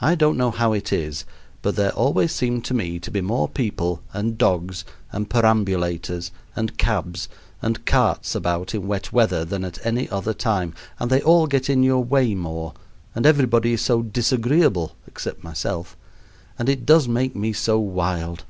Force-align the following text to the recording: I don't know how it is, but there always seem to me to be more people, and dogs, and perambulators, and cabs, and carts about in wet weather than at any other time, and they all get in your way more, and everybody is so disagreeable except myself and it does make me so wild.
I 0.00 0.16
don't 0.16 0.36
know 0.36 0.50
how 0.50 0.72
it 0.72 0.92
is, 0.92 1.24
but 1.62 1.76
there 1.76 1.92
always 1.92 2.32
seem 2.32 2.60
to 2.62 2.74
me 2.74 2.98
to 2.98 3.08
be 3.08 3.20
more 3.20 3.48
people, 3.48 4.02
and 4.12 4.36
dogs, 4.36 4.84
and 5.12 5.30
perambulators, 5.30 6.32
and 6.56 6.76
cabs, 6.76 7.28
and 7.62 7.86
carts 7.86 8.34
about 8.34 8.74
in 8.74 8.88
wet 8.88 9.12
weather 9.12 9.44
than 9.44 9.62
at 9.64 9.78
any 9.86 10.08
other 10.08 10.34
time, 10.34 10.74
and 10.98 11.08
they 11.08 11.22
all 11.22 11.46
get 11.46 11.70
in 11.70 11.84
your 11.84 12.02
way 12.02 12.34
more, 12.34 12.74
and 13.14 13.26
everybody 13.26 13.74
is 13.74 13.80
so 13.80 14.02
disagreeable 14.02 14.96
except 15.06 15.44
myself 15.44 15.96
and 16.58 16.68
it 16.68 16.84
does 16.84 17.06
make 17.06 17.36
me 17.36 17.52
so 17.52 17.78
wild. 17.78 18.44